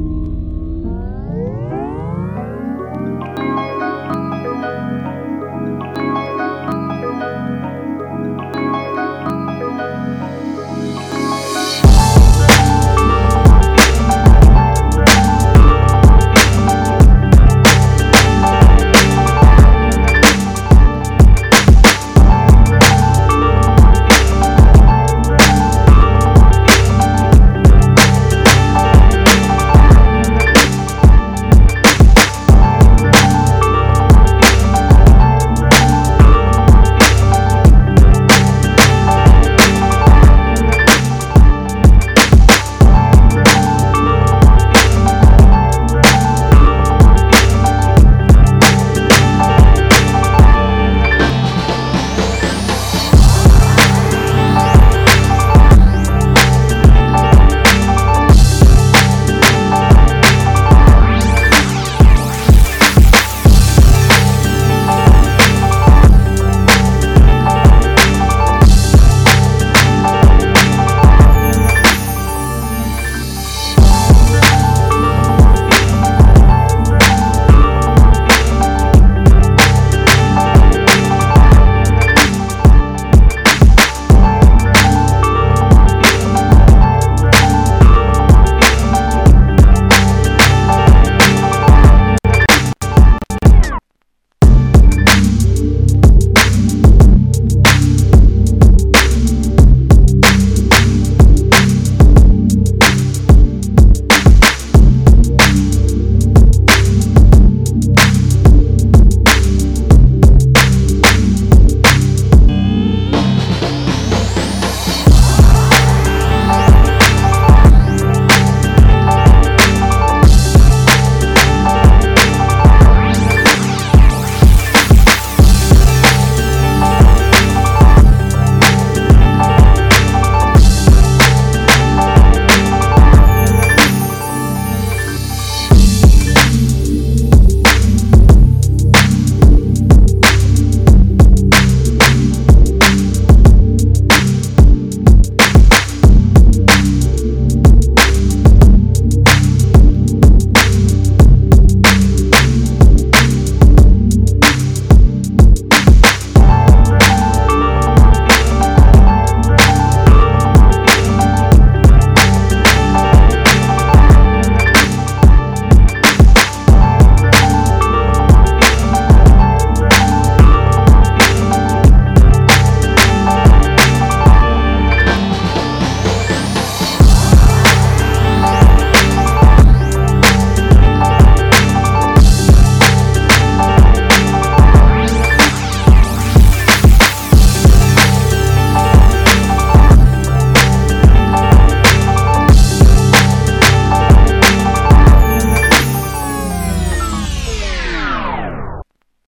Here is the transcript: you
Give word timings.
you 0.00 0.34